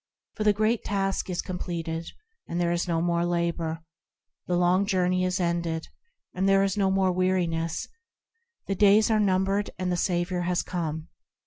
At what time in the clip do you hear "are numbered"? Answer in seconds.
9.11-9.69